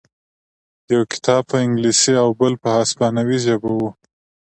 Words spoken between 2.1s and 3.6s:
او بل په هسپانوي